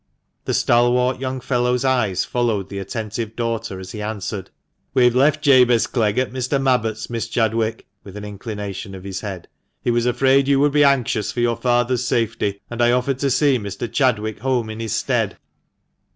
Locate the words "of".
8.95-9.03